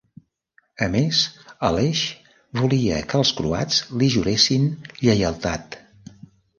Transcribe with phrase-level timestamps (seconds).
[0.85, 1.19] A més,
[1.69, 2.01] Aleix
[2.61, 4.69] volia que els croats li juressin
[5.07, 5.83] lleialtat.